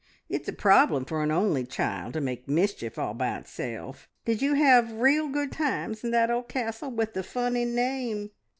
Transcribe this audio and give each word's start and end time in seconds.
It's 0.29 0.49
a 0.49 0.53
problem 0.53 1.05
for 1.05 1.21
an 1.21 1.29
only 1.29 1.63
child 1.63 2.13
to 2.15 2.21
make 2.21 2.47
mischief 2.49 2.97
all 2.97 3.13
by 3.13 3.37
itself.... 3.37 4.09
Did 4.25 4.41
you 4.41 4.55
have 4.55 4.93
real 4.93 5.27
good 5.27 5.51
times 5.51 6.03
in 6.03 6.09
that 6.09 6.31
old 6.31 6.47
castle 6.49 6.89
with 6.89 7.13
the 7.13 7.21
funny 7.21 7.65
name?" 7.65 8.31